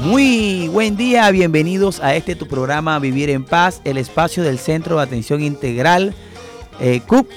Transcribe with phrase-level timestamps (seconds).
[0.00, 4.96] Muy buen día, bienvenidos a este tu programa Vivir en Paz, el espacio del Centro
[4.96, 6.14] de Atención Integral
[6.80, 7.28] eh, CUP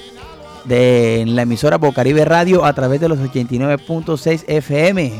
[0.64, 5.12] de la emisora Bocaribe Radio a través de los 89.6 FM.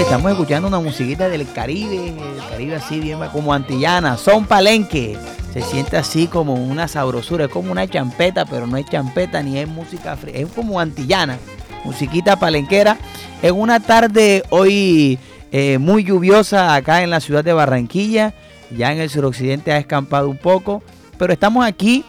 [0.00, 5.16] estamos escuchando una musiquita del Caribe, el Caribe así bien como antillana, son palenque.
[5.52, 9.58] Se siente así como una sabrosura, es como una champeta, pero no es champeta ni
[9.58, 11.38] es música fría, es como antillana,
[11.84, 12.98] musiquita palenquera.
[13.42, 15.18] En una tarde hoy
[15.50, 18.34] eh, muy lluviosa acá en la ciudad de Barranquilla,
[18.76, 20.82] ya en el suroccidente ha escampado un poco,
[21.18, 22.04] pero estamos aquí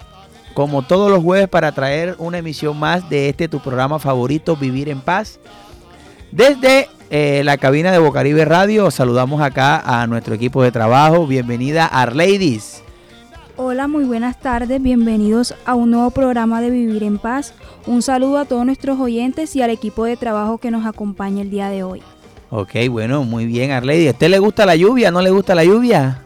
[0.53, 4.89] como todos los jueves para traer una emisión más de este tu programa favorito, Vivir
[4.89, 5.39] en Paz.
[6.31, 11.27] Desde eh, la cabina de Bocaribe Radio saludamos acá a nuestro equipo de trabajo.
[11.27, 12.83] Bienvenida Arladies.
[13.55, 17.53] Hola, muy buenas tardes, bienvenidos a un nuevo programa de Vivir en Paz.
[17.85, 21.51] Un saludo a todos nuestros oyentes y al equipo de trabajo que nos acompaña el
[21.51, 22.01] día de hoy.
[22.49, 24.07] Ok, bueno, muy bien, Arlady.
[24.07, 25.11] ¿A usted le gusta la lluvia?
[25.11, 26.23] ¿No le gusta la lluvia?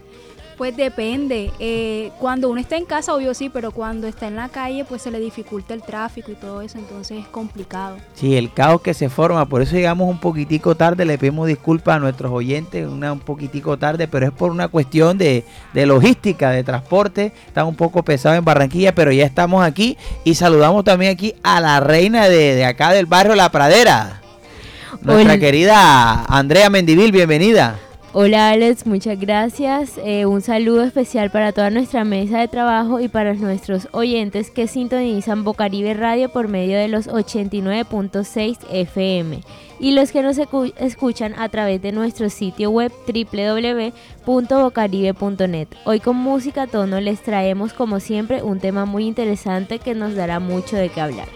[0.57, 1.51] Pues depende.
[1.59, 5.03] Eh, cuando uno está en casa, obvio sí, pero cuando está en la calle, pues
[5.03, 7.97] se le dificulta el tráfico y todo eso, entonces es complicado.
[8.15, 11.97] Sí, el caos que se forma, por eso llegamos un poquitico tarde, le pedimos disculpas
[11.97, 16.63] a nuestros oyentes, una, un poquitico tarde, pero es por una cuestión de, logística, de
[16.63, 21.35] transporte, está un poco pesado en Barranquilla, pero ya estamos aquí y saludamos también aquí
[21.43, 24.21] a la reina de, acá del barrio La Pradera,
[25.01, 27.79] nuestra querida Andrea Mendivil, bienvenida.
[28.19, 29.99] Hola Alex, muchas gracias.
[30.03, 34.65] Eh, un saludo especial para toda nuestra mesa de trabajo y para nuestros oyentes que
[34.65, 39.41] sintonizan Bocaribe Radio por medio de los 89.6 FM
[39.79, 40.39] y los que nos
[40.77, 45.67] escuchan a través de nuestro sitio web www.bocaribe.net.
[45.85, 50.39] Hoy con música tono les traemos como siempre un tema muy interesante que nos dará
[50.39, 51.27] mucho de qué hablar.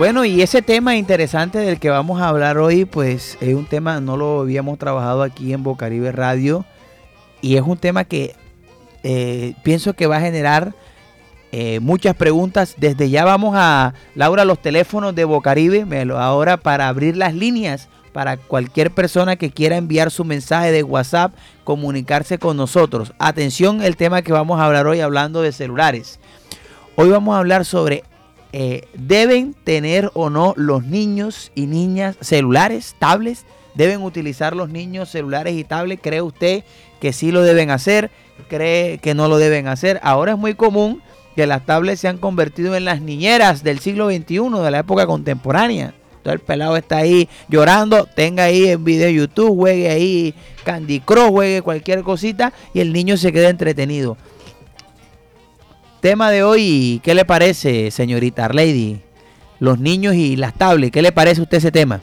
[0.00, 4.00] Bueno, y ese tema interesante del que vamos a hablar hoy, pues es un tema,
[4.00, 6.64] no lo habíamos trabajado aquí en Bocaribe Radio,
[7.42, 8.34] y es un tema que
[9.02, 10.72] eh, pienso que va a generar
[11.52, 12.76] eh, muchas preguntas.
[12.78, 15.84] Desde ya vamos a, Laura, los teléfonos de Bocaribe,
[16.16, 21.34] ahora para abrir las líneas para cualquier persona que quiera enviar su mensaje de WhatsApp,
[21.62, 23.12] comunicarse con nosotros.
[23.18, 26.18] Atención, el tema que vamos a hablar hoy hablando de celulares.
[26.96, 28.04] Hoy vamos a hablar sobre
[28.52, 33.44] eh, ¿deben tener o no los niños y niñas celulares, tablets?
[33.74, 36.02] ¿Deben utilizar los niños celulares y tablets?
[36.02, 36.64] ¿Cree usted
[37.00, 38.10] que sí lo deben hacer?
[38.48, 40.00] ¿Cree que no lo deben hacer?
[40.02, 41.02] Ahora es muy común
[41.36, 45.06] que las tablets se han convertido en las niñeras del siglo XXI, de la época
[45.06, 45.94] contemporánea.
[46.22, 50.34] Todo el pelado está ahí llorando, tenga ahí en video YouTube, juegue ahí
[50.64, 54.18] Candy Crush, juegue cualquier cosita y el niño se queda entretenido.
[56.00, 59.00] Tema de hoy, ¿qué le parece, señorita Arlady?
[59.58, 62.00] Los niños y las tablets, ¿qué le parece a usted ese tema?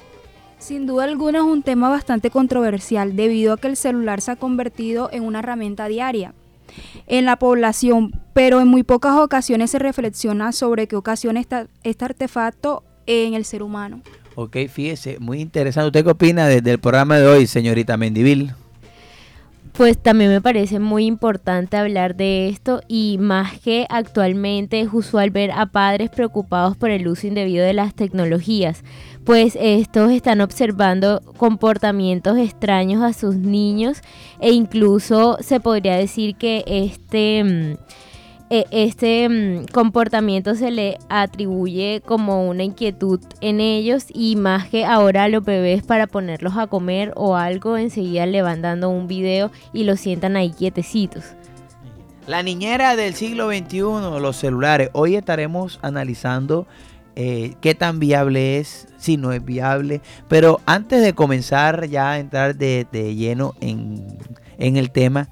[0.60, 4.36] Sin duda alguna es un tema bastante controversial debido a que el celular se ha
[4.36, 6.36] convertido en una herramienta diaria
[7.08, 12.84] en la población, pero en muy pocas ocasiones se reflexiona sobre qué ocasiona este artefacto
[13.08, 14.02] en el ser humano.
[14.36, 15.88] Ok, fíjese, muy interesante.
[15.88, 18.54] ¿Usted qué opina desde el programa de hoy, señorita Mendivil?
[19.78, 25.30] Pues también me parece muy importante hablar de esto y más que actualmente es usual
[25.30, 28.84] ver a padres preocupados por el uso indebido de las tecnologías,
[29.24, 34.00] pues estos están observando comportamientos extraños a sus niños
[34.40, 37.78] e incluso se podría decir que este
[38.50, 44.70] mm, e, este mm, comportamiento se le atribuye como una inquietud en ellos y más
[44.70, 48.90] que ahora a los bebés para ponerlos a comer o algo enseguida le van dando
[48.90, 51.24] un video y los sientan ahí quietecitos.
[52.28, 54.90] La niñera del siglo XXI, los celulares.
[54.92, 56.68] Hoy estaremos analizando
[57.16, 60.02] eh, qué tan viable es, si no es viable.
[60.28, 62.86] Pero antes de comenzar ya a entrar de,
[63.16, 64.20] lleno en,
[64.60, 65.30] en el tema,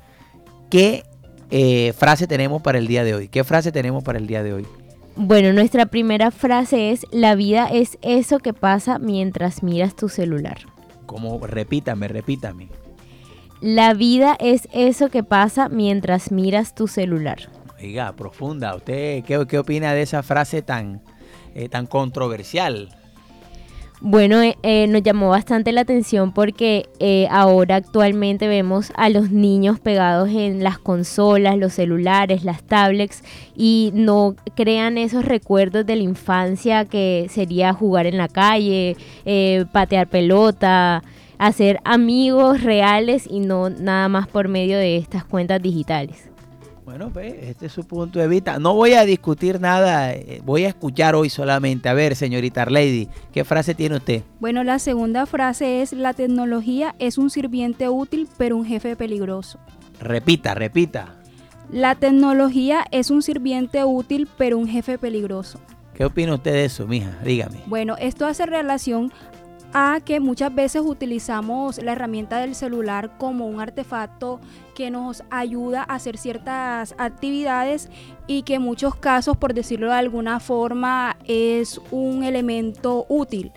[0.71, 1.03] ¿qué
[1.51, 3.27] eh, frase tenemos para el día de hoy?
[3.27, 4.67] ¿Qué frase tenemos para el día de hoy?
[5.15, 10.57] Bueno, nuestra primera frase es, la vida es eso que pasa mientras miras tu celular.
[11.05, 12.67] Como, repítame, repítame.
[13.61, 17.37] La vida es eso que pasa mientras miras tu celular.
[17.81, 18.75] Oiga, profunda.
[18.75, 21.01] ¿Usted qué, qué opina de esa frase tan,
[21.53, 22.89] eh, tan controversial?
[24.07, 29.31] Bueno, eh, eh, nos llamó bastante la atención porque eh, ahora actualmente vemos a los
[29.31, 33.23] niños pegados en las consolas, los celulares, las tablets
[33.55, 38.95] y no crean esos recuerdos de la infancia que sería jugar en la calle,
[39.71, 41.01] patear pelota,
[41.39, 46.29] hacer amigos reales y no nada más por medio de estas cuentas digitales.
[46.85, 48.59] Bueno, pues este es su punto de vista.
[48.59, 51.89] No voy a discutir nada, eh, voy a escuchar hoy solamente.
[51.89, 54.21] A ver, señorita Arlady, ¿qué frase tiene usted?
[54.39, 59.57] Bueno, la segunda frase es, la tecnología es un sirviente útil, pero un jefe peligroso.
[59.99, 61.15] Repita, repita.
[61.71, 65.59] La tecnología es un sirviente útil, pero un jefe peligroso.
[65.95, 67.17] ¿Qué opina usted de eso, mija?
[67.23, 67.57] Dígame.
[67.65, 69.11] Bueno, esto hace relación
[69.77, 74.39] a que muchas veces utilizamos la herramienta del celular como un artefacto
[74.73, 77.89] que nos ayuda a hacer ciertas actividades
[78.25, 83.51] y que en muchos casos, por decirlo de alguna forma, es un elemento útil.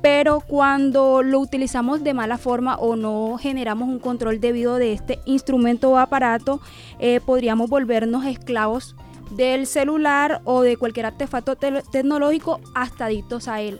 [0.00, 5.18] Pero cuando lo utilizamos de mala forma o no generamos un control debido de este
[5.26, 6.62] instrumento o aparato,
[6.98, 8.96] eh, podríamos volvernos esclavos
[9.32, 13.78] del celular o de cualquier artefacto tecnológico hasta adictos a él.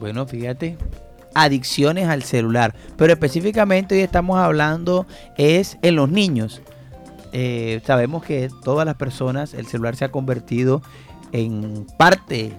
[0.00, 0.76] Bueno, fíjate,
[1.34, 2.74] adicciones al celular.
[2.96, 5.06] Pero específicamente hoy estamos hablando
[5.36, 6.62] es en los niños.
[7.32, 10.82] Eh, sabemos que todas las personas, el celular se ha convertido
[11.32, 12.52] en parte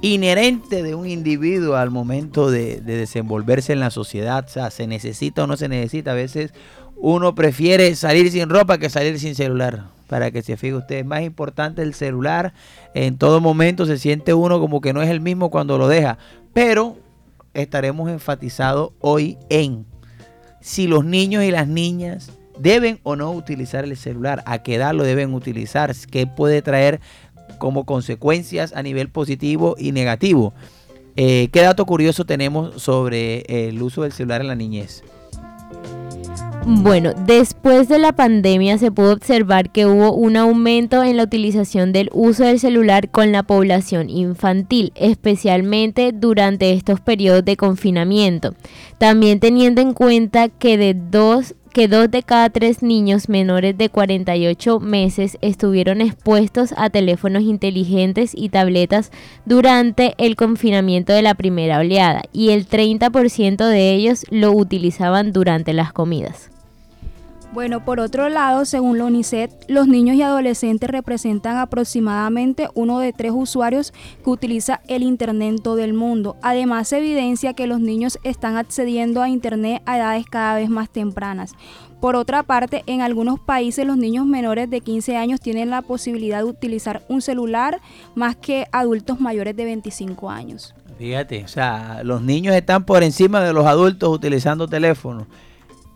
[0.00, 4.44] inherente de un individuo al momento de, de, desenvolverse en la sociedad.
[4.46, 6.12] O sea, se necesita o no se necesita.
[6.12, 6.52] A veces
[6.96, 9.97] uno prefiere salir sin ropa que salir sin celular.
[10.08, 12.52] Para que se fije usted, es más importante el celular.
[12.94, 16.18] En todo momento se siente uno como que no es el mismo cuando lo deja.
[16.52, 16.96] Pero
[17.54, 19.86] estaremos enfatizados hoy en
[20.60, 24.94] si los niños y las niñas deben o no utilizar el celular, a qué edad
[24.94, 27.00] lo deben utilizar, qué puede traer
[27.58, 30.54] como consecuencias a nivel positivo y negativo.
[31.16, 35.02] Eh, ¿Qué dato curioso tenemos sobre el uso del celular en la niñez?
[36.66, 41.92] Bueno, después de la pandemia se pudo observar que hubo un aumento en la utilización
[41.92, 48.54] del uso del celular con la población infantil, especialmente durante estos periodos de confinamiento.
[48.98, 53.88] También teniendo en cuenta que de dos que dos de cada tres niños menores de
[53.88, 59.12] 48 meses estuvieron expuestos a teléfonos inteligentes y tabletas
[59.44, 65.72] durante el confinamiento de la primera oleada y el 30% de ellos lo utilizaban durante
[65.72, 66.50] las comidas.
[67.50, 73.14] Bueno, por otro lado, según la UNICEF, los niños y adolescentes representan aproximadamente uno de
[73.14, 76.36] tres usuarios que utiliza el Internet en todo el mundo.
[76.42, 80.90] Además, se evidencia que los niños están accediendo a Internet a edades cada vez más
[80.90, 81.54] tempranas.
[82.02, 86.38] Por otra parte, en algunos países los niños menores de 15 años tienen la posibilidad
[86.38, 87.80] de utilizar un celular
[88.14, 90.74] más que adultos mayores de 25 años.
[90.98, 95.26] Fíjate, o sea, los niños están por encima de los adultos utilizando teléfonos.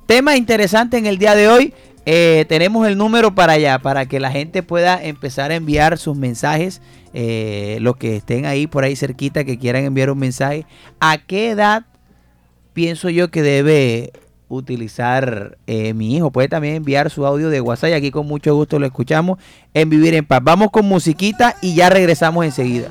[0.07, 1.75] Tema interesante en el día de hoy.
[2.05, 6.17] Eh, tenemos el número para allá, para que la gente pueda empezar a enviar sus
[6.17, 6.83] mensajes.
[7.15, 10.67] Eh, los que estén ahí por ahí cerquita, que quieran enviar un mensaje.
[10.99, 11.85] ¿A qué edad
[12.73, 14.13] pienso yo que debe
[14.49, 16.31] utilizar eh, mi hijo?
[16.31, 19.39] Puede también enviar su audio de WhatsApp aquí con mucho gusto lo escuchamos
[19.73, 20.41] en Vivir en Paz.
[20.43, 22.91] Vamos con musiquita y ya regresamos enseguida.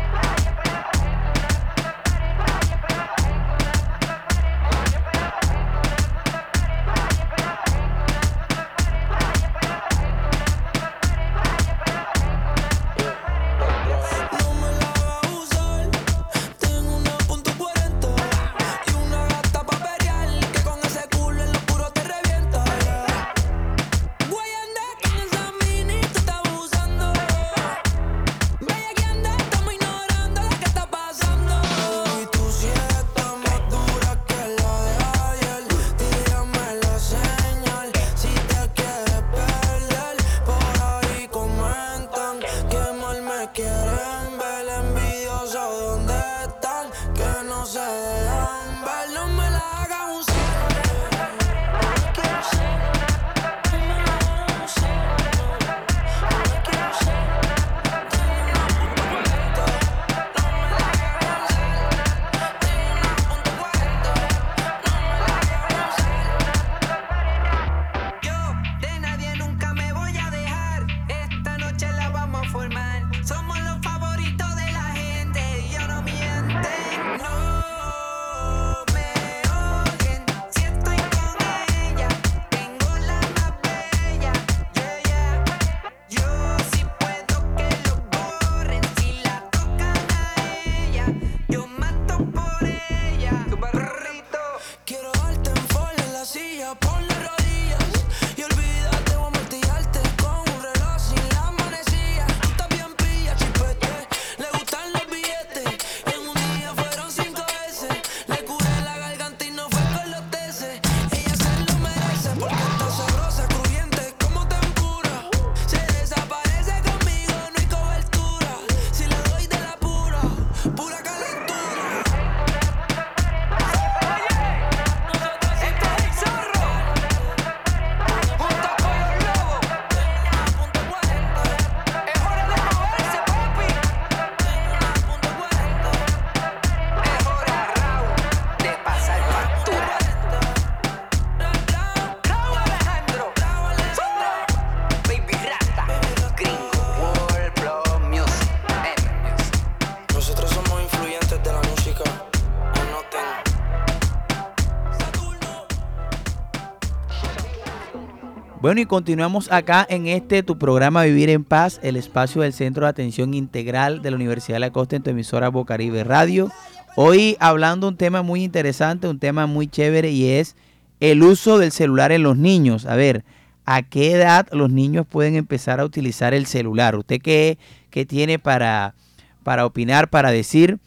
[158.61, 162.85] Bueno, y continuamos acá en este tu programa Vivir en Paz, el espacio del Centro
[162.85, 166.51] de Atención Integral de la Universidad de la Costa en tu emisora Bocaribe Radio.
[166.95, 170.55] Hoy hablando un tema muy interesante, un tema muy chévere y es
[170.99, 172.85] el uso del celular en los niños.
[172.85, 173.25] A ver,
[173.65, 176.95] ¿a qué edad los niños pueden empezar a utilizar el celular?
[176.95, 177.57] ¿Usted qué,
[177.89, 178.93] qué tiene para,
[179.41, 180.77] para opinar, para decir?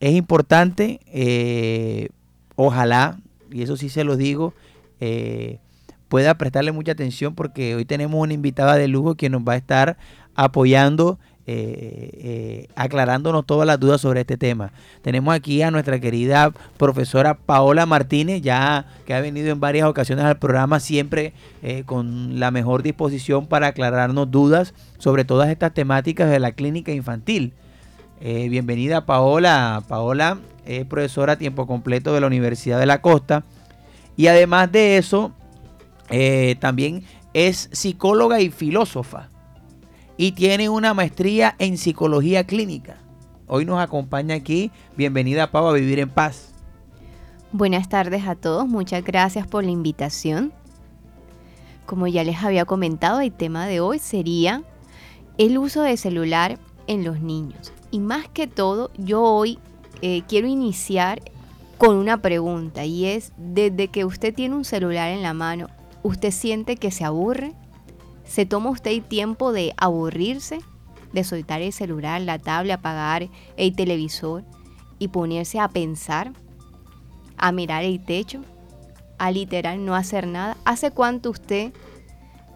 [0.00, 2.10] Es importante, eh,
[2.56, 3.18] ojalá,
[3.50, 4.52] y eso sí se lo digo,
[5.00, 5.60] eh,
[6.12, 9.56] pueda prestarle mucha atención porque hoy tenemos una invitada de lujo que nos va a
[9.56, 9.96] estar
[10.34, 14.74] apoyando, eh, eh, aclarándonos todas las dudas sobre este tema.
[15.00, 20.26] Tenemos aquí a nuestra querida profesora Paola Martínez, ya que ha venido en varias ocasiones
[20.26, 26.28] al programa, siempre eh, con la mejor disposición para aclararnos dudas sobre todas estas temáticas
[26.28, 27.54] de la clínica infantil.
[28.20, 29.82] bienvenida Paola.
[29.88, 33.44] Paola es profesora a tiempo completo de la Universidad de la Costa.
[34.14, 35.32] Y además de eso,
[36.12, 39.30] eh, también es psicóloga y filósofa
[40.18, 42.98] y tiene una maestría en psicología clínica.
[43.46, 44.70] Hoy nos acompaña aquí.
[44.94, 46.52] Bienvenida, Pau, a Vivir en Paz.
[47.50, 48.68] Buenas tardes a todos.
[48.68, 50.52] Muchas gracias por la invitación.
[51.86, 54.62] Como ya les había comentado, el tema de hoy sería
[55.38, 57.72] el uso de celular en los niños.
[57.90, 59.58] Y más que todo, yo hoy
[60.02, 61.22] eh, quiero iniciar
[61.78, 65.68] con una pregunta y es, desde que usted tiene un celular en la mano,
[66.02, 67.52] ¿Usted siente que se aburre?
[68.24, 70.60] ¿Se toma usted tiempo de aburrirse?
[71.12, 74.44] De soltar el celular, la tablet, apagar el televisor
[74.98, 76.32] y ponerse a pensar,
[77.36, 78.40] a mirar el techo,
[79.18, 80.56] a literal no hacer nada.
[80.64, 81.72] ¿Hace cuánto usted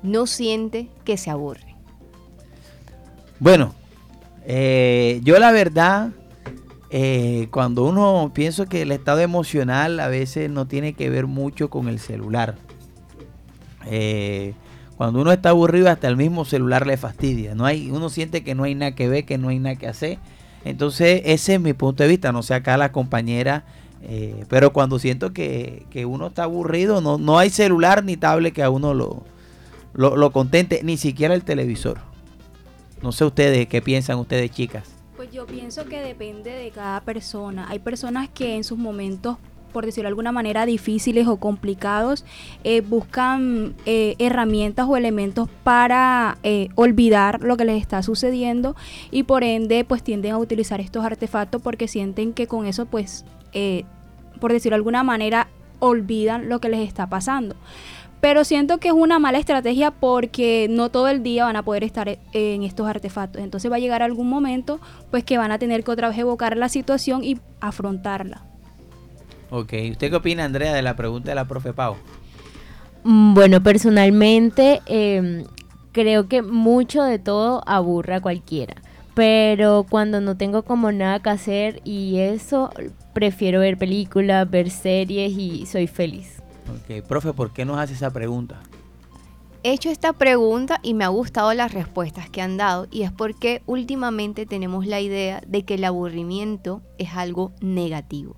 [0.02, 1.76] no siente que se aburre?
[3.38, 3.74] Bueno,
[4.46, 6.10] eh, yo la verdad,
[6.90, 11.68] eh, cuando uno pienso que el estado emocional a veces no tiene que ver mucho
[11.68, 12.56] con el celular.
[13.86, 14.54] Eh,
[14.96, 17.54] cuando uno está aburrido, hasta el mismo celular le fastidia.
[17.54, 19.86] No hay, uno siente que no hay nada que ver, que no hay nada que
[19.86, 20.18] hacer.
[20.64, 22.32] Entonces, ese es mi punto de vista.
[22.32, 23.64] No sé acá la compañera,
[24.02, 28.62] eh, pero cuando siento que, uno está aburrido, no, no hay celular ni tablet que
[28.62, 29.22] a uno lo,
[29.92, 31.98] lo, lo contente, ni siquiera el televisor.
[33.02, 34.88] No sé ustedes, ¿qué piensan ustedes, chicas?
[35.16, 37.66] Pues yo pienso que depende de cada persona.
[37.68, 39.36] Hay personas que en sus momentos
[39.72, 42.24] por decirlo de alguna manera, difíciles o complicados,
[42.64, 48.76] eh, buscan eh, herramientas o elementos para eh, olvidar lo que les está sucediendo
[49.10, 53.24] y por ende pues tienden a utilizar estos artefactos porque sienten que con eso pues,
[54.40, 57.54] por decirlo de alguna manera, olvidan lo que les está pasando
[58.20, 61.84] pero siento que es una mala estrategia porque no todo el día van a poder
[61.84, 63.42] estar en estos artefactos.
[63.42, 64.80] Entonces va a llegar algún momento
[65.10, 68.42] pues que van a tener que otra vez evocar la situación y afrontarla.
[69.50, 71.96] Ok, ¿usted qué opina, Andrea, de la pregunta de la profe Pau?
[73.04, 75.44] Mm, bueno, personalmente em,
[75.92, 78.74] creo que mucho de todo aburra a cualquiera,
[79.14, 82.70] pero cuando no tengo como nada que hacer y eso,
[83.12, 86.42] prefiero ver películas, ver series y soy feliz.
[86.68, 88.60] Ok, profe, ¿por qué nos hace esa pregunta?
[89.62, 93.12] He hecho esta pregunta y me ha gustado las respuestas que han dado y es
[93.12, 98.36] porque últimamente tenemos la idea de que el aburrimiento es algo negativo.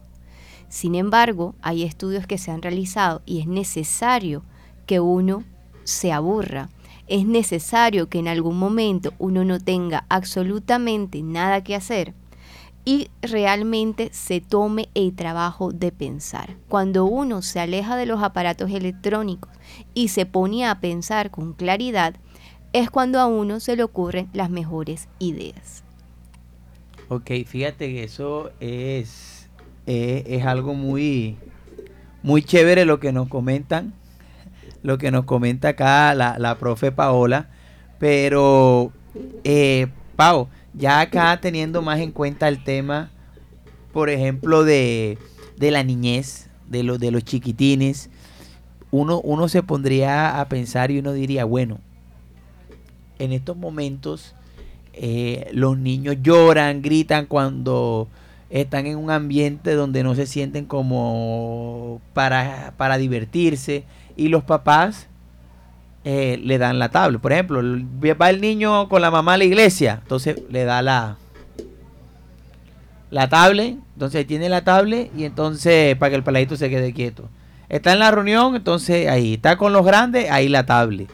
[0.69, 4.43] Sin embargo, hay estudios que se han realizado y es necesario
[4.87, 5.45] que uno
[5.85, 6.69] se aburra.
[7.07, 12.13] Es necesario que en algún momento uno no tenga absolutamente nada que hacer
[12.85, 16.57] y realmente se tome el trabajo de pensar.
[16.69, 19.51] Cuando uno se aleja de los aparatos electrónicos
[19.93, 22.15] y se pone a pensar con claridad,
[22.73, 25.83] es cuando a uno se le ocurren las mejores ideas.
[27.11, 29.38] Ok, fíjate que eso es
[29.91, 31.39] eh, es algo muy,
[32.23, 33.95] muy chévere lo que nos comentan,
[34.83, 37.49] lo que nos comenta acá la, profe Paola.
[37.99, 38.93] Pero,
[39.45, 43.11] eh, Pau, ya acá teniendo más en cuenta el tema,
[43.95, 45.17] por ejemplo, de,
[45.59, 48.11] la niñez, de, los de los chiquitines,
[48.91, 51.79] uno, uno se pondría a pensar y uno diría, bueno,
[53.19, 54.35] en estos momentos
[54.93, 58.09] eh, los niños lloran, gritan cuando
[58.51, 63.85] están en un ambiente donde no se sienten como para, para divertirse
[64.17, 65.09] y los papás
[66.05, 67.21] eh, le dan la tablet.
[67.21, 71.17] Por ejemplo, va el niño con la mamá a la iglesia, entonces le da la,
[73.11, 77.29] la tablet, entonces tiene la tablet y entonces para que el peladito se quede quieto.
[77.69, 79.35] Está en la reunión, entonces ahí.
[79.35, 81.11] Está con los grandes, ahí la tablet.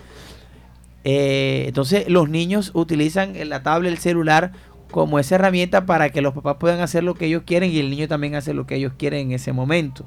[1.03, 4.53] Eh, entonces los niños utilizan la tablet, el celular
[4.91, 7.91] como esa herramienta para que los papás puedan hacer lo que ellos quieren y el
[7.91, 10.07] niño también hace lo que ellos quieren en ese momento.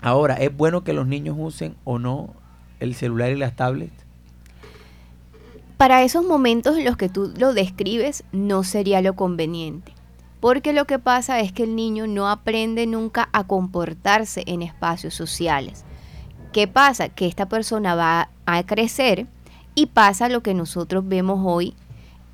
[0.00, 2.34] Ahora, ¿es bueno que los niños usen o no
[2.80, 4.04] el celular y las tablets?
[5.76, 9.92] Para esos momentos en los que tú lo describes, no sería lo conveniente.
[10.40, 15.14] Porque lo que pasa es que el niño no aprende nunca a comportarse en espacios
[15.14, 15.84] sociales.
[16.52, 17.08] ¿Qué pasa?
[17.08, 19.26] Que esta persona va a crecer
[19.74, 21.74] y pasa lo que nosotros vemos hoy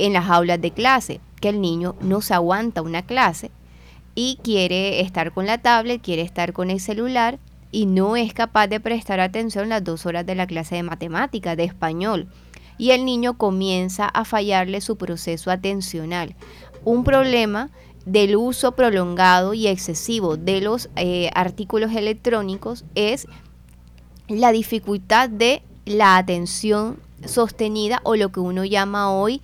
[0.03, 3.53] en las aulas de clase, que el niño no se aguanta una clase
[4.17, 7.39] y quiere estar con la tablet, quiere estar con el celular
[7.71, 11.55] y no es capaz de prestar atención las dos horas de la clase de matemática,
[11.55, 12.27] de español.
[12.79, 16.35] Y el niño comienza a fallarle su proceso atencional.
[16.85, 17.71] Un problema
[18.05, 23.29] del uso prolongado y excesivo de los eh, artículos electrónicos es
[24.27, 29.41] la dificultad de la atención sostenida o lo que uno llama hoy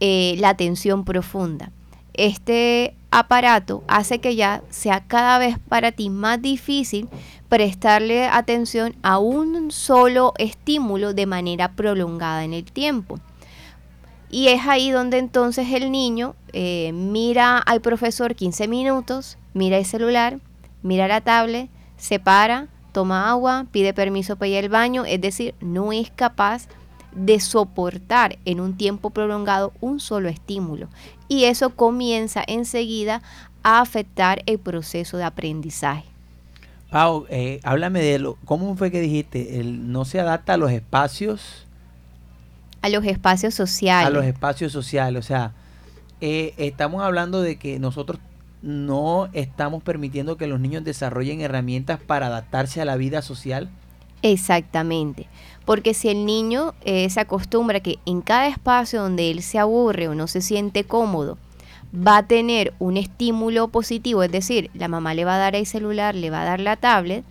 [0.00, 1.70] eh, la atención profunda.
[2.14, 7.08] Este aparato hace que ya sea cada vez para ti más difícil
[7.48, 13.18] prestarle atención a un solo estímulo de manera prolongada en el tiempo.
[14.30, 19.86] Y es ahí donde entonces el niño eh, mira al profesor 15 minutos, mira el
[19.86, 20.38] celular,
[20.82, 25.54] mira la tablet, se para, toma agua, pide permiso para ir al baño, es decir,
[25.60, 26.68] no es capaz
[27.12, 30.88] de soportar en un tiempo prolongado un solo estímulo.
[31.28, 33.22] Y eso comienza enseguida
[33.62, 36.04] a afectar el proceso de aprendizaje.
[36.90, 39.60] Pau, eh, háblame de lo, ¿cómo fue que dijiste?
[39.60, 41.66] El, no se adapta a los espacios.
[42.80, 44.06] A los espacios sociales.
[44.06, 45.52] A los espacios sociales, o sea,
[46.20, 48.20] eh, estamos hablando de que nosotros
[48.62, 53.68] no estamos permitiendo que los niños desarrollen herramientas para adaptarse a la vida social.
[54.22, 55.28] Exactamente,
[55.68, 60.08] porque si el niño eh, se acostumbra que en cada espacio donde él se aburre
[60.08, 61.36] o no se siente cómodo,
[61.94, 65.66] va a tener un estímulo positivo, es decir, la mamá le va a dar el
[65.66, 67.22] celular, le va a dar la tablet,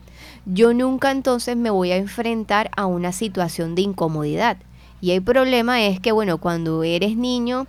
[0.46, 4.58] yo nunca entonces me voy a enfrentar a una situación de incomodidad.
[5.02, 7.66] Y el problema es que, bueno, cuando eres niño,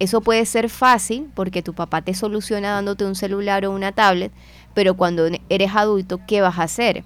[0.00, 4.32] eso puede ser fácil porque tu papá te soluciona dándote un celular o una tablet,
[4.74, 7.04] pero cuando eres adulto, ¿qué vas a hacer?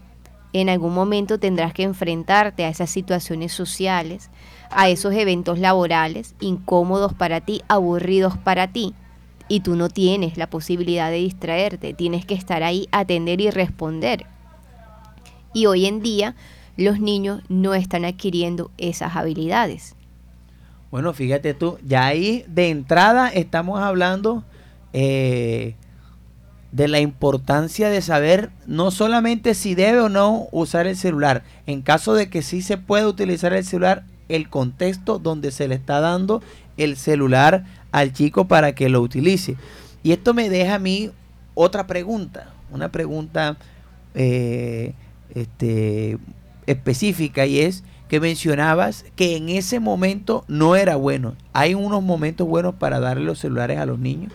[0.53, 4.31] En algún momento tendrás que enfrentarte a esas situaciones sociales,
[4.71, 8.95] a esos eventos laborales incómodos para ti, aburridos para ti,
[9.49, 14.27] y tú no tienes la posibilidad de distraerte, tienes que estar ahí, atender y responder.
[15.53, 16.35] Y hoy en día
[16.77, 19.95] los niños no están adquiriendo esas habilidades.
[20.91, 24.45] Bueno, fíjate tú, ya ahí de entrada estamos hablando
[24.93, 25.75] eh,
[26.73, 31.83] de la importancia de saber no solamente si debe o no usar el celular, en
[31.83, 36.01] caso de que sí se pueda utilizar el celular, el contexto donde se le está
[36.01, 36.43] dando
[36.79, 39.57] el celular al chico para que lo utilice.
[40.03, 41.11] Y esto me deja a mí
[41.55, 43.57] otra pregunta, una pregunta
[44.15, 44.95] eh,
[45.35, 46.19] este,
[46.67, 51.35] específica y es, que mencionabas que en ese momento no era bueno.
[51.55, 54.33] ¿Hay unos momentos buenos para darle los celulares a los niños?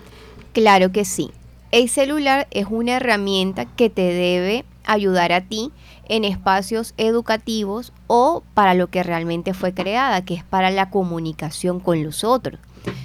[0.51, 1.29] Claro que sí.
[1.71, 5.71] El celular es una herramienta que te debe ayudar a ti
[6.07, 11.81] en espacios educativos o para lo que realmente fue creada, que es para la comunicación
[11.81, 12.61] con los otros.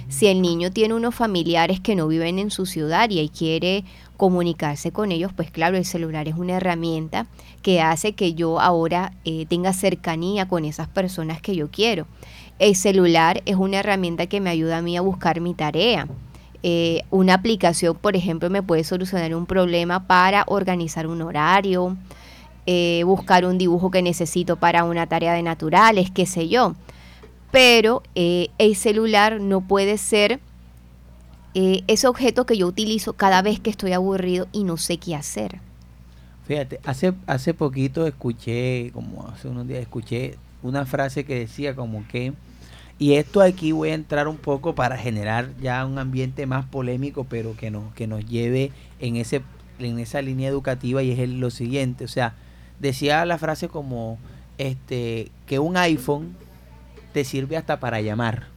[0.07, 3.83] Si el niño tiene unos familiares que no viven en su ciudad y quiere
[4.15, 7.27] comunicarse con ellos, pues claro, el celular es una herramienta
[7.61, 12.07] que hace que yo ahora eh, tenga cercanía con esas personas que yo quiero.
[12.59, 16.07] El celular es una herramienta que me ayuda a mí a buscar mi tarea.
[16.63, 21.97] Eh, una aplicación, por ejemplo, me puede solucionar un problema para organizar un horario,
[22.65, 26.75] eh, buscar un dibujo que necesito para una tarea de naturales, qué sé yo
[27.53, 30.39] pero eh, el celular no puede ser
[31.53, 35.13] eh, ese objeto que yo utilizo cada vez que estoy aburrido y no sé qué
[35.13, 35.59] hacer.
[36.47, 42.07] Fíjate, hace, hace poquito escuché, como hace unos días escuché una frase que decía como
[42.07, 42.33] que,
[42.99, 47.25] y esto aquí voy a entrar un poco para generar ya un ambiente más polémico,
[47.25, 49.41] pero que nos, que nos lleve en, ese,
[49.79, 52.33] en esa línea educativa y es lo siguiente, o sea,
[52.79, 54.17] decía la frase como
[54.57, 56.35] este que un iPhone
[57.13, 58.47] te sirve hasta para llamar.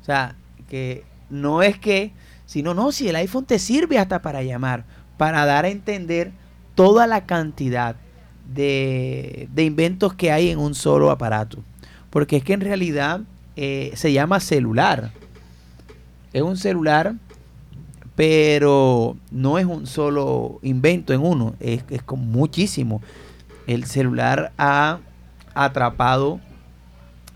[0.00, 0.34] O sea,
[0.68, 2.12] que no es que,
[2.46, 4.84] sino no, si el iPhone te sirve hasta para llamar,
[5.16, 6.32] para dar a entender
[6.74, 7.96] toda la cantidad
[8.52, 11.62] de, inventos que hay en un solo aparato.
[12.10, 13.20] Porque es que en realidad
[13.56, 15.10] eh, se llama celular.
[16.32, 17.14] Es un celular,
[18.14, 23.02] pero no es un solo invento en uno, es, es con muchísimo.
[23.66, 25.00] El celular ha
[25.54, 26.40] atrapado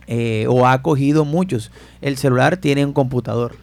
[0.06, 1.70] eh, o ha cogido muchos.
[2.00, 3.56] El celular tiene un computador.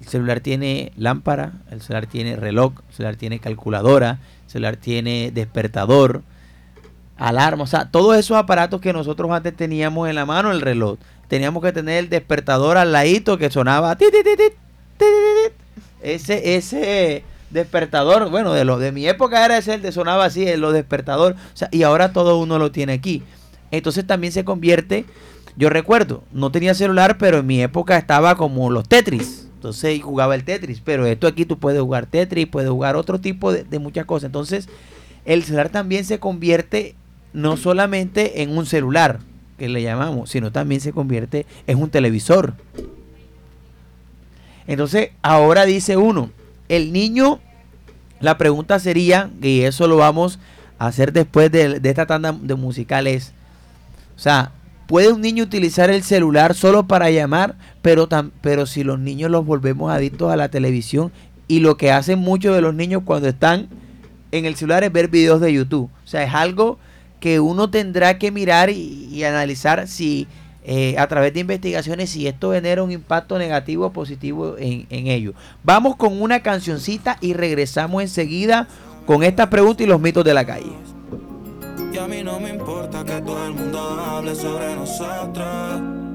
[0.00, 5.30] El celular tiene lámpara, el celular tiene reloj, el celular tiene calculadora, el celular tiene
[5.32, 6.22] despertador.
[7.20, 10.98] Alarma, o sea, todos esos aparatos que nosotros antes teníamos en la mano, el reloj.
[11.28, 13.96] Teníamos que tener el despertador al ladito que sonaba
[16.02, 20.46] ese ese despertador, bueno, de lo de mi época era ese el de sonaba así,
[20.46, 23.22] el despertador, o sea, y ahora todo uno lo tiene aquí.
[23.70, 25.04] Entonces también se convierte,
[25.56, 29.46] yo recuerdo, no tenía celular, pero en mi época estaba como los Tetris.
[29.54, 33.52] Entonces jugaba el Tetris, pero esto aquí tú puedes jugar Tetris, puedes jugar otro tipo
[33.52, 34.28] de muchas cosas.
[34.28, 34.68] Entonces,
[35.26, 36.94] el celular también se convierte
[37.32, 39.20] no solamente en un celular,
[39.60, 42.54] que le llamamos, sino también se convierte en un televisor.
[44.66, 46.30] Entonces, ahora dice uno,
[46.68, 47.40] el niño,
[48.20, 50.38] la pregunta sería, y eso lo vamos
[50.78, 53.34] a hacer después de, esta tanda de musicales,
[54.16, 54.52] o sea,
[54.86, 57.56] ¿puede un niño utilizar el celular solo para llamar?
[57.82, 58.08] Pero,
[58.40, 61.12] pero si los niños los volvemos adictos a la televisión
[61.48, 63.68] y lo que hacen muchos de los niños cuando están
[64.32, 65.90] en el celular es ver videos de YouTube.
[66.04, 66.78] O sea, es algo
[67.20, 70.26] que uno tendrá que mirar y, analizar si
[70.64, 75.06] eh, a través de investigaciones si esto genera un impacto negativo o positivo en, en
[75.06, 75.34] ello.
[75.62, 78.66] Vamos con una cancioncita y regresamos enseguida
[79.06, 80.72] con esta pregunta y los mitos de la calle.
[81.92, 85.46] Y a mí no me importa que todo el mundo hable sobre nosotros.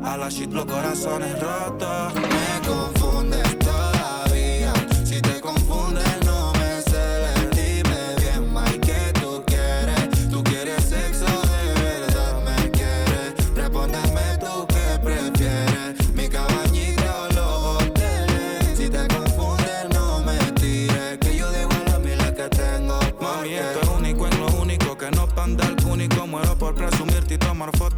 [0.03, 2.13] A la shit los corazones rotos.
[2.15, 3.64] Me confunde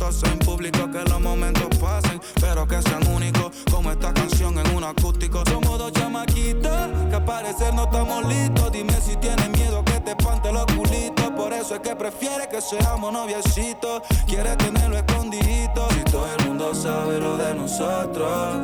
[0.07, 4.85] en público, que los momentos pasen, pero que sean únicos, como esta canción en un
[4.85, 5.43] acústico.
[5.49, 6.77] Somos dos chamaquitos,
[7.09, 8.71] que a parecer no estamos listos.
[8.71, 11.29] Dime si tienes miedo que te espante los culitos.
[11.31, 14.01] Por eso es que prefiere que seamos noviecitos.
[14.25, 15.89] Quiere tenerlo escondidito.
[15.89, 18.55] Si todo el mundo sabe lo de nosotros.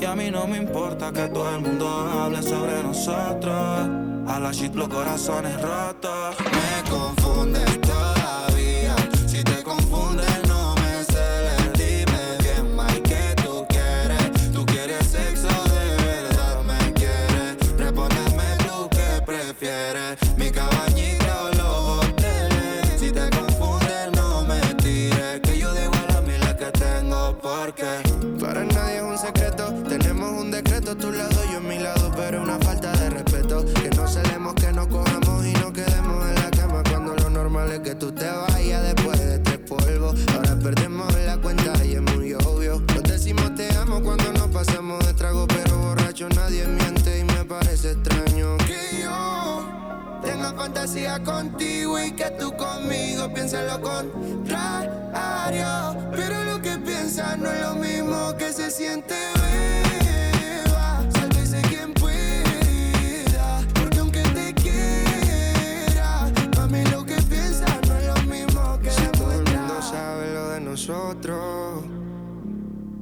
[0.00, 3.54] Y a mí no me importa que todo el mundo hable sobre nosotros.
[4.26, 6.34] A la shit los corazones rotos.
[6.40, 8.09] Me confunde contigo
[53.52, 54.10] lo contrario.
[56.12, 61.02] Pero lo que piensas no es lo mismo que se siente, beba.
[61.12, 66.30] Sálvese quien pueda, porque aunque te quiera,
[66.70, 70.48] mí lo que piensas no es lo mismo que si todo el mundo sabe lo
[70.50, 71.84] de nosotros.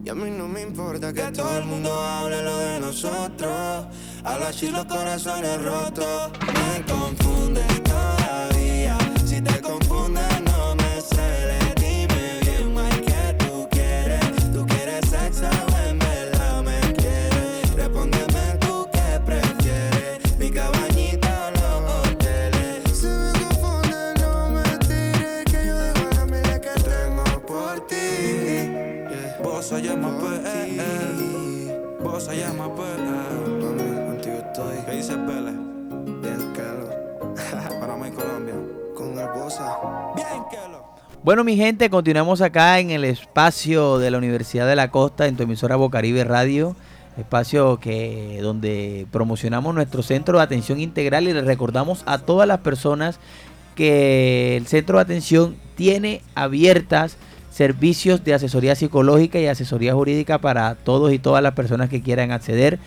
[0.04, 3.86] Y a mí no me importa que, todo el mundo hable lo de nosotros.
[4.24, 6.84] A la los corazones rotos me
[41.24, 45.36] Bueno, mi gente, continuamos acá en el espacio de la Universidad de la Costa, en
[45.36, 46.76] tu emisora Bocaribe Radio,
[47.16, 52.58] espacio que donde promocionamos nuestro centro de atención integral y le recordamos a todas las
[52.58, 53.20] personas
[53.74, 57.16] que el centro de atención tiene abiertas
[57.58, 62.30] servicios de asesoría psicológica y asesoría jurídica para todos y todas las personas que quieran
[62.30, 62.78] acceder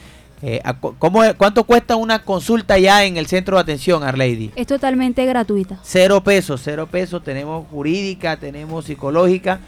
[0.41, 0.61] eh,
[0.97, 4.51] ¿cómo, ¿Cuánto cuesta una consulta ya en el centro de atención, Arlady?
[4.55, 5.77] Es totalmente gratuita.
[5.83, 7.21] Cero pesos, cero pesos.
[7.21, 9.59] Tenemos jurídica, tenemos psicológica.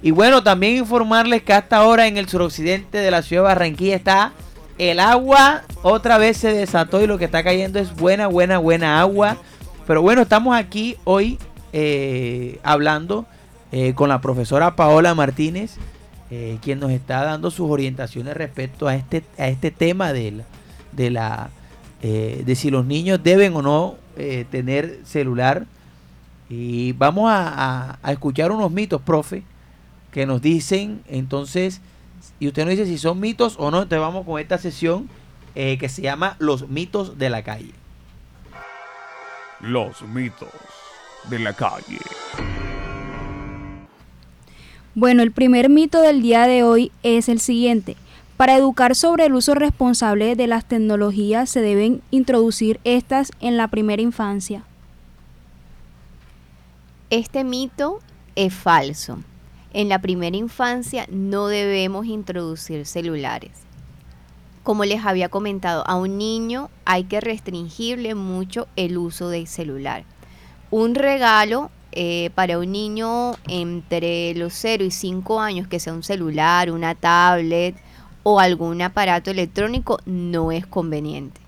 [0.00, 3.96] Y bueno, también informarles que hasta ahora en el suroccidente de la ciudad de Barranquilla
[3.96, 4.32] está
[4.78, 5.64] el agua.
[5.82, 9.36] Otra vez se desató y lo que está cayendo es buena, buena, buena agua.
[9.86, 11.38] Pero bueno, estamos aquí hoy
[11.74, 13.26] eh, hablando
[13.72, 15.76] eh, con la profesora Paola Martínez
[16.30, 20.44] eh, quien nos está dando sus orientaciones respecto a este, a este tema de
[21.10, 21.48] la,
[22.02, 23.96] eh, de si los niños deben o no
[24.50, 25.64] tener celular
[26.50, 29.42] Y vamos a, a- escuchar unos mitos, profe,
[30.10, 31.80] que nos dicen entonces,
[32.40, 35.08] y usted nos dice si son mitos o no, entonces vamos con esta sesión
[35.54, 37.72] que se llama Los mitos de la calle.
[39.60, 40.48] Los mitos
[41.30, 41.98] de la calle.
[45.00, 47.94] Bueno, el primer mito del día de hoy es el siguiente.
[48.36, 53.68] Para educar sobre el uso responsable de las tecnologías se deben introducir estas en la
[53.68, 54.64] primera infancia.
[57.10, 58.00] Este mito
[58.34, 59.20] es falso.
[59.72, 63.52] En la primera infancia no debemos introducir celulares.
[64.64, 70.02] Como les había comentado, a un niño hay que restringirle mucho el uso del celular.
[70.72, 76.02] Un regalo eh, para un niño entre los 0 y 5 años, que sea un
[76.02, 77.76] celular, una tablet
[78.22, 81.40] o algún aparato electrónico, no es conveniente.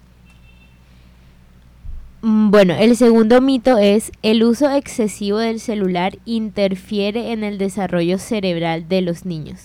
[2.23, 8.19] Mm, Bueno, el segundo mito es el uso excesivo del celular interfiere en el desarrollo
[8.19, 9.61] cerebral de los niños.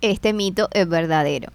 [0.00, 1.52] Este mito es verdadero.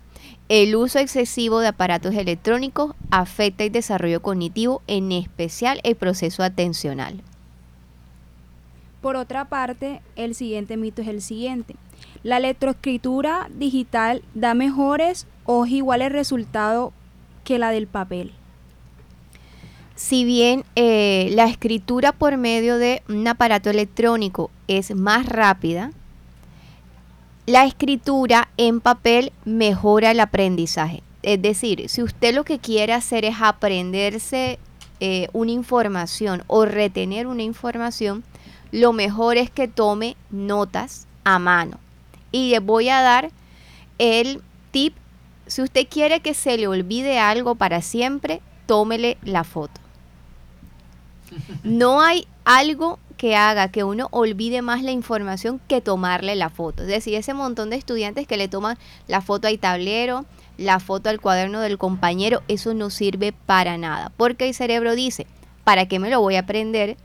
[0.47, 7.23] El uso excesivo de aparatos electrónicos afecta el desarrollo cognitivo, en especial el proceso atencional.
[9.05, 11.75] Por otra parte, el siguiente mito es el siguiente.
[12.23, 16.91] La electroescritura digital da mejores o iguales resultados
[17.43, 18.31] que la del papel.
[19.93, 25.91] Si bien eh, la escritura por medio de un aparato electrónico es más rápida,
[27.45, 31.03] la escritura en papel mejora el aprendizaje.
[31.21, 34.57] Es decir, si usted lo que quiere hacer es aprenderse
[34.99, 38.23] eh, una información o retener una información,
[38.75, 41.79] lo mejor es que tome notas a mano.
[42.33, 43.31] Y les voy a dar
[43.99, 44.93] el tip,
[45.47, 49.79] si usted quiere que se le olvide algo para siempre, tómele la foto.
[51.63, 56.83] No hay algo que haga que uno olvide más la información que tomarle la foto.
[56.83, 60.25] Es decir, ese montón de estudiantes que le toman la foto al tablero,
[60.57, 64.11] la foto al cuaderno del compañero, eso no sirve para nada.
[64.17, 65.27] Porque el cerebro dice,
[65.63, 66.97] ¿para qué me lo voy a aprender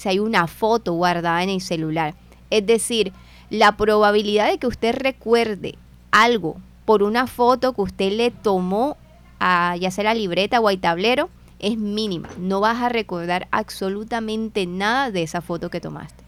[0.00, 2.14] si hay una foto guardada en el celular?
[2.48, 3.12] Es decir,
[3.50, 5.74] la probabilidad de que usted recuerde
[6.10, 8.96] algo por una foto que usted le tomó
[9.40, 12.30] a ya sea la libreta o al tablero es mínima.
[12.38, 16.24] No vas a recordar absolutamente nada de esa foto que tomaste.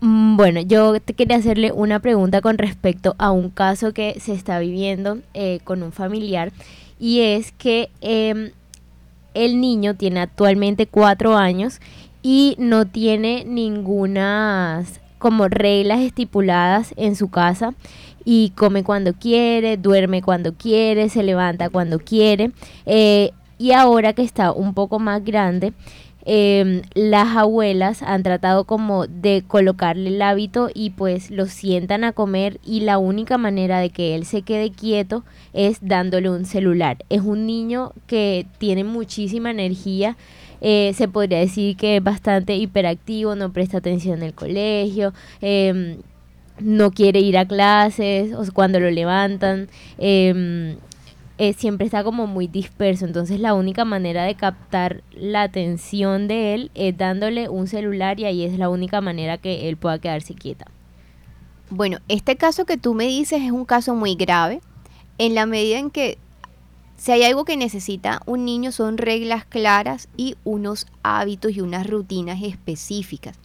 [0.00, 4.34] Mm, Bueno, yo te quería hacerle una pregunta con respecto a un caso que se
[4.34, 6.52] está viviendo eh, con un familiar
[6.98, 8.50] y es que em,
[9.34, 11.80] el niño tiene actualmente cuatro años
[12.22, 14.84] y no tiene ninguna
[15.18, 17.74] como reglas estipuladas en su casa
[18.24, 22.52] y come cuando quiere, duerme cuando quiere, se levanta cuando quiere
[22.86, 25.72] eh, y ahora que está un poco más grande
[26.24, 32.12] em, las abuelas han tratado como de colocarle el hábito y pues lo sientan a
[32.12, 36.98] comer y la única manera de que él se quede quieto es dándole un celular.
[37.10, 40.16] Es un niño que tiene muchísima energía.
[40.66, 45.98] eh, se podría decir que es bastante hiperactivo, no presta atención en el colegio, em,
[46.60, 50.76] no quiere ir a clases, o cuando lo levantan, em,
[51.38, 53.04] eh, siempre está como muy disperso.
[53.06, 58.24] Entonces la única manera de captar la atención de él es dándole un celular y
[58.24, 60.66] ahí es la única manera que él pueda quedarse quieta.
[61.70, 64.60] Bueno, este caso que tú me dices es un caso muy grave
[65.18, 66.18] en la medida en que
[66.96, 71.86] si hay algo que necesita un niño son reglas claras y unos hábitos y unas
[71.86, 73.36] rutinas específicas.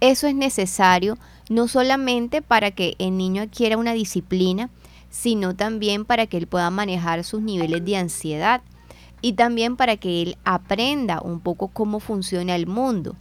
[0.00, 4.70] Eso es necesario no solamente para que el niño adquiera una disciplina,
[5.10, 8.62] sino también para que él pueda manejar sus niveles de ansiedad
[9.20, 13.16] y también para que él aprenda un poco cómo funciona el mundo.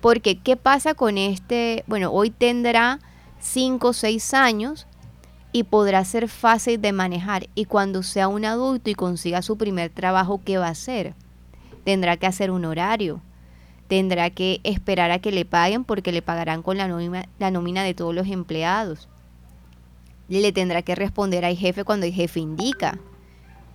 [0.00, 1.84] Porque, ¿qué pasa con este?
[1.86, 3.00] Bueno, hoy tendrá
[3.40, 4.86] 5 o 6 años
[5.52, 7.48] y podrá ser fácil de manejar.
[7.54, 11.14] Y cuando sea un adulto y consiga su primer trabajo, ¿qué va a hacer?
[11.84, 13.20] Tendrá que hacer un horario.
[13.88, 17.84] Tendrá que esperar a que le paguen porque le pagarán con la nómina, la nómina
[17.84, 19.08] de todos los empleados.
[20.28, 22.98] Le tendrá que responder al jefe cuando el jefe indica.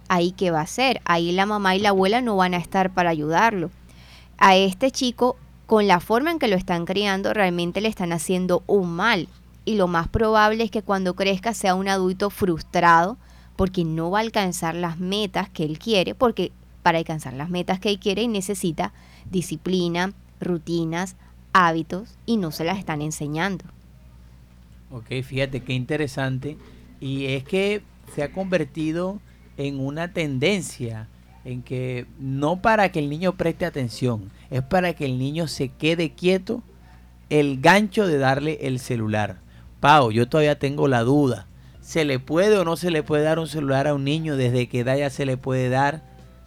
[0.08, 1.02] Ahí qué va a hacer.
[1.06, 3.72] Ahí la mamá y la abuela no van a estar para ayudarlo.
[4.38, 8.64] A este chico, con la forma en que lo están criando, realmente le están haciendo
[8.68, 9.28] un mal
[9.66, 13.18] y lo más probable es que cuando crezca sea un adulto frustrado
[13.56, 17.80] porque no va a alcanzar las metas que él quiere, porque para alcanzar las metas
[17.80, 18.92] que él quiere necesita
[19.30, 21.16] disciplina, rutinas,
[21.54, 23.66] hábitos y no se las están enseñando.
[24.91, 26.58] Ok, fíjate qué interesante.
[26.99, 27.82] Y es que
[28.13, 29.19] se ha convertido
[29.58, 31.08] en una tendencia
[31.43, 35.69] en que no para que el niño preste atención, es para que el niño se
[35.69, 36.62] quede quieto
[37.30, 39.38] el gancho de darle el celular.
[39.80, 41.47] Pau, yo todavía tengo la duda.
[41.82, 44.36] ¿Se le puede o no se le puede dar un celular a un niño?
[44.36, 46.04] ¿Desde qué edad ya se le puede dar?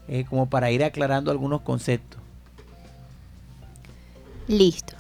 [0.07, 2.21] Eh, como para ir aclarando algunos conceptos.
[4.47, 4.94] Listo.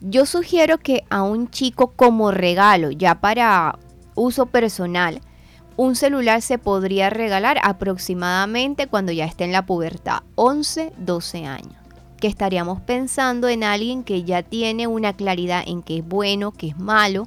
[0.00, 3.78] Yo sugiero que a un chico como regalo, ya para
[4.14, 5.22] uso personal,
[5.76, 11.76] un celular se podría regalar aproximadamente cuando ya esté en la pubertad, 11, 12 años.
[12.20, 16.68] Que estaríamos pensando en alguien que ya tiene una claridad en qué es bueno, qué
[16.68, 17.26] es malo,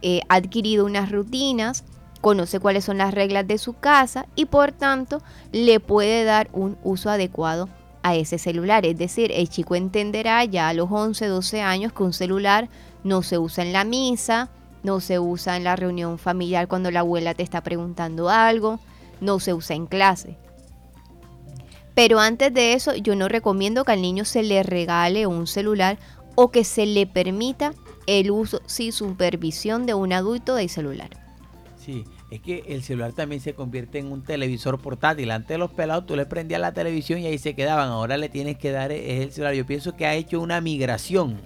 [0.00, 1.84] eh, ha adquirido unas rutinas,
[2.22, 6.78] conoce cuáles son las reglas de su casa y por tanto le puede dar un
[6.82, 7.68] uso adecuado
[8.02, 8.86] a ese celular.
[8.86, 12.68] Es decir, el chico entenderá ya a los 11, 12 años que un celular
[13.04, 14.50] no se usa en la misa,
[14.82, 18.80] no se usa en la reunión familiar cuando la abuela te está preguntando algo,
[19.20, 20.36] no se usa en clase.
[21.94, 25.98] Pero antes de eso, yo no recomiendo que al niño se le regale un celular
[26.36, 27.74] o que se le permita
[28.06, 31.10] el uso sin supervisión de un adulto del celular.
[31.76, 35.30] Sí, es que el celular también se convierte en un televisor portátil.
[35.30, 37.88] Antes de los pelados tú le prendías la televisión y ahí se quedaban.
[37.88, 39.54] Ahora le tienes que dar el celular.
[39.54, 41.40] Yo pienso que ha hecho una migración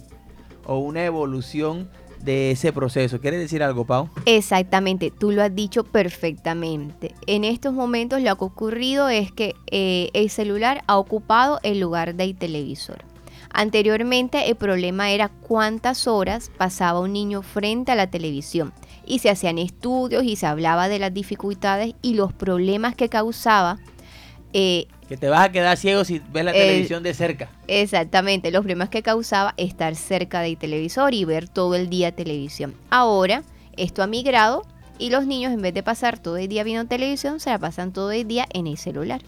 [0.67, 1.89] o una evolución
[2.23, 3.21] de ese proceso.
[3.21, 4.09] ¿Quieres decir algo, Pau?
[4.27, 7.15] Exactamente, tú lo has dicho perfectamente.
[7.27, 11.81] En estos momentos lo que ha ocurrido es que eh, el celular ha ocupado el
[11.81, 13.12] lugar del televisor.
[13.53, 18.73] Anteriormente el problema era cuántas horas pasaba un niño frente a la televisión
[19.05, 23.79] y se hacían estudios y se hablaba de las dificultades y los problemas que causaba
[24.53, 27.51] eh, que te vas a quedar ciego si ves la televisión de cerca.
[27.69, 32.75] Exactamente, los problemas que causaba estar cerca del televisor y ver todo el día televisión.
[32.89, 33.43] Ahora
[33.77, 34.67] esto ha migrado
[34.99, 37.93] y los niños en vez de pasar todo el día viendo televisión, se la pasan
[37.93, 39.21] todo el día en el celular.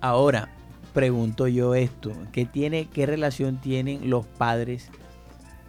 [0.00, 0.48] Ahora,
[0.92, 4.90] pregunto yo esto, ¿qué, tiene, qué relación tienen los padres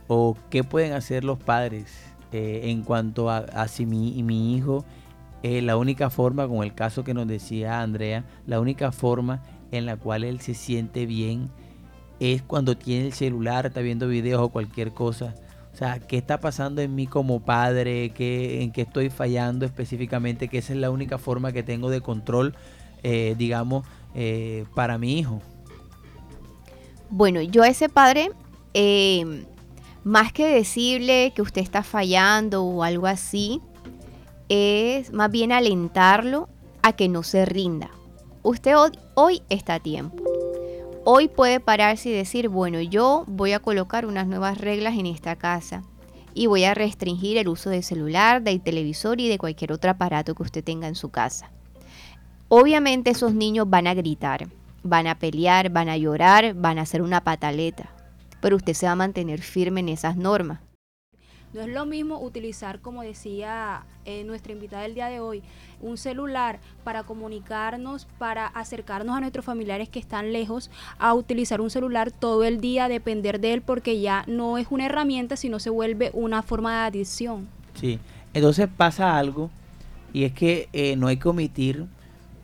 [0.07, 1.85] o qué pueden hacer los padres
[2.31, 4.85] eh, en cuanto a, a si mi, mi hijo
[5.43, 9.85] eh, la única forma, con el caso que nos decía Andrea, la única forma en
[9.85, 11.49] la cual él se siente bien
[12.21, 15.35] es cuando tiene el celular, está viendo videos o cualquier cosa.
[15.73, 18.11] O sea, ¿qué está pasando en mí como padre?
[18.11, 20.47] ¿Qué, ¿En qué estoy fallando específicamente?
[20.47, 22.55] Que esa es la única forma que tengo de control,
[23.01, 25.41] eh, digamos, eh, para mi hijo.
[27.09, 28.31] Bueno, yo a ese padre,
[30.03, 33.61] más que decirle que usted está fallando o algo así,
[34.49, 36.49] es más bien alentarlo
[36.81, 37.89] a que no se rinda.
[38.43, 38.75] Usted
[39.15, 40.21] hoy, está a tiempo.
[41.05, 45.35] Hoy puede pararse y decir, bueno, yo voy a colocar unas nuevas reglas en esta
[45.35, 45.83] casa
[46.33, 50.35] y voy a restringir el uso del celular, del televisor y de cualquier otro aparato
[50.35, 51.51] que usted tenga en su casa.
[52.55, 54.47] Obviamente esos niños van a gritar,
[54.83, 57.89] van a pelear, van a llorar, van a hacer una pataleta,
[58.41, 60.59] pero usted se va a mantener firme en esas normas.
[61.51, 65.41] No es lo mismo utilizar, como decía eh, nuestra invitada del día de hoy,
[65.81, 70.69] un celular para comunicarnos, para acercarnos a nuestros familiares que están lejos,
[70.99, 74.85] a utilizar un celular todo el día, depender de él, porque ya no es una
[74.85, 77.47] herramienta, sino se vuelve una forma de adicción.
[77.73, 77.99] Sí,
[78.31, 79.49] entonces pasa algo,
[80.13, 81.87] y es que eh, no hay que omitir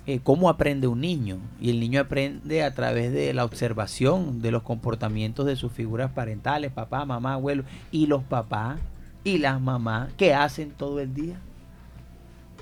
[0.10, 1.38] eh, cómo aprende un niño.
[1.62, 6.10] Y el niño aprende a través de la observación de los comportamientos de sus figuras
[6.10, 8.80] parentales, papá, mamá, abuelo, y los papás
[9.24, 11.40] y las mamás, ¿qué hacen todo el día?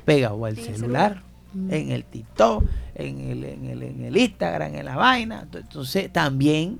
[0.04, 1.24] Pegado al celular,
[1.70, 5.48] en el TikTok, en el, en, el, en el Instagram, en la vaina.
[5.54, 6.80] Entonces también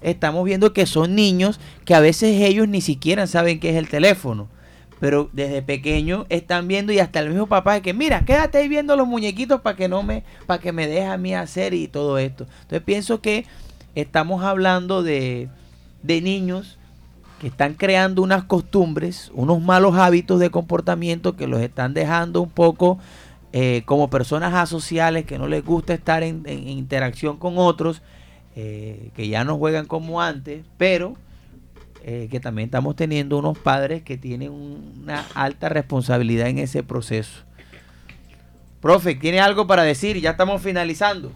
[0.00, 3.90] estamos viendo que son niños que a veces ellos ni siquiera saben qué es el
[3.90, 4.48] teléfono.
[5.00, 8.68] Pero desde pequeño están viendo y hasta el mismo papá es que mira, quédate ahí
[8.68, 11.88] viendo los muñequitos para que no me, para que me deje a mí hacer y
[11.88, 12.46] todo esto.
[12.62, 13.46] Entonces pienso que
[13.94, 15.48] estamos hablando de,
[16.02, 16.78] de niños
[17.40, 22.50] que están creando unas costumbres, unos malos hábitos de comportamiento que los están dejando un
[22.50, 22.98] poco
[23.52, 28.02] eh, como personas asociales que no les gusta estar en, interacción con otros,
[28.56, 31.14] eh, que ya no juegan como antes, pero
[32.10, 37.42] eh, que también estamos teniendo unos padres que tienen una alta responsabilidad en ese proceso.
[38.80, 40.18] Profe, ¿tiene algo para decir?
[40.18, 41.32] Ya estamos finalizando.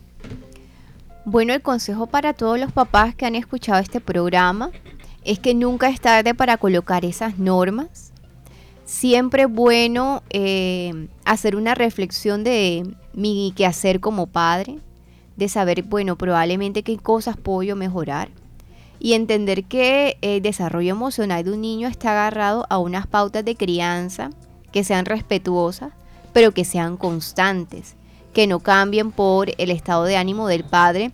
[1.27, 4.71] Bueno, el consejo para todos los papás que han escuchado este programa
[5.25, 8.11] es que nunca es tarde para colocar esas normas.
[8.87, 14.79] Siempre bueno eh, hacer una reflexión de mi quehacer como padre,
[15.37, 18.31] de saber, bueno, probablemente qué cosas puedo yo mejorar
[19.05, 23.57] y entender que el desarrollo emocional de un niño está agarrado a unas pautas de
[23.57, 24.31] crianza
[24.71, 25.91] que sean respetuosas,
[26.33, 27.97] pero que sean constantes,
[28.33, 31.11] que no cambien por el estado de ánimo del padre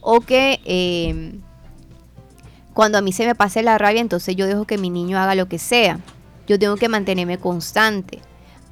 [0.00, 1.38] o que eh,
[2.74, 5.36] cuando a mí se me pase la rabia, entonces yo dejo que mi niño haga
[5.36, 6.00] lo que sea.
[6.48, 8.18] Yo tengo que mantenerme constante.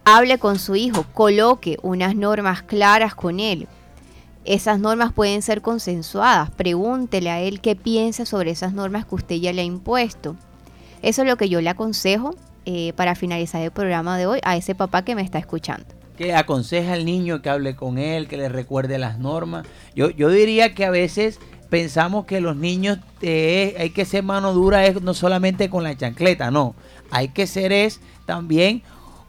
[0.05, 3.69] Hable con su hijo, coloque unas normas claras con él.
[4.47, 6.53] Esas normas pueden ser consensuadas.
[6.53, 10.37] Pregúntele a él qué piensa sobre esas normas que usted ya le ha impuesto.
[11.03, 14.57] Eso es lo que yo le aconsejo eh, para finalizar el programa de hoy a
[14.57, 15.87] ese papá que me está escuchando.
[16.17, 19.67] Que aconseja al niño que hable con él, que le recuerde las normas.
[19.97, 24.53] Yo, yo diría que a veces pensamos que los niños eh, hay que ser mano
[24.53, 26.77] dura no solamente con la chancleta, no.
[27.11, 27.73] Hay que ser
[28.27, 28.85] también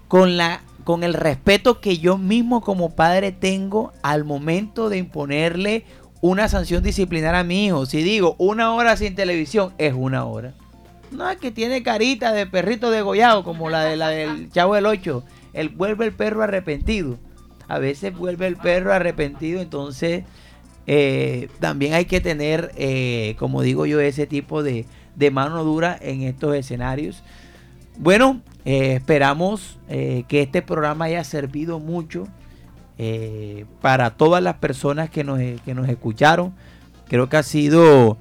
[0.07, 5.83] con la con el respeto que yo mismo como padre tengo al momento de imponerle
[6.21, 7.85] una sanción disciplinar a mi hijo.
[7.85, 10.53] Si digo una hora sin televisión, es una hora.
[11.11, 14.85] No es que tiene carita de perrito degollado como la de la del Chavo del
[14.85, 15.25] 8.
[15.51, 17.17] Él vuelve el perro arrepentido.
[17.67, 20.23] A veces vuelve el perro arrepentido, entonces
[20.85, 24.85] eh, también hay que tener, eh, como digo yo, ese tipo de,
[25.17, 27.23] de mano dura en estos escenarios.
[27.97, 32.28] Bueno, eh, esperamos eh, que este programa haya servido mucho
[32.97, 36.53] eh, para todas las personas que nos, que nos escucharon.
[37.07, 38.18] Creo que ha sido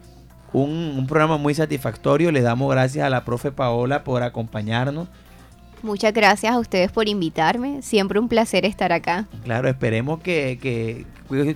[0.53, 2.31] un, un, programa muy satisfactorio.
[2.31, 5.09] Le damos gracias a la profe Paola por acompañarnos.
[5.83, 7.83] Muchas gracias a ustedes por invitarme.
[7.83, 9.27] Siempre un placer estar acá.
[9.43, 11.07] Claro, esperemos que, que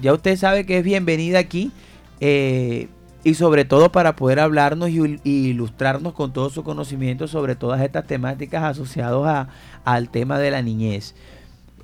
[0.00, 1.70] ya usted sabe que es bienvenida aquí.
[2.18, 2.88] Eh,
[3.24, 8.06] y sobre todo para poder hablarnos y, ilustrarnos con todo su conocimiento sobre todas estas
[8.06, 9.48] temáticas asociadas
[9.84, 11.14] al tema de la niñez.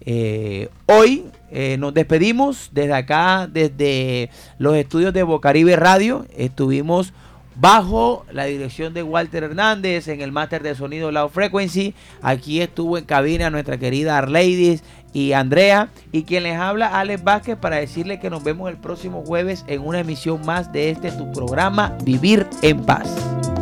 [0.00, 6.26] Eh, hoy eh, nos despedimos desde acá, desde los estudios de Bocaribe Radio.
[6.36, 7.12] Estuvimos
[7.56, 11.94] bajo la dirección de Walter Hernández en el máster de sonido Loud Frequency.
[12.22, 14.82] Aquí estuvo en cabina nuestra querida Arleidis
[15.12, 15.88] y Andrea.
[16.12, 19.80] Y quien les habla, Alex Vázquez, para decirle que nos vemos el próximo jueves en
[19.82, 23.55] una emisión más de este tu programa Vivir en Paz.